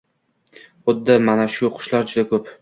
Xuddi 0.91 1.17
mana 1.27 1.47
shu 1.57 1.71
qushlar 1.77 2.09
juda 2.15 2.27
ko’p. 2.35 2.51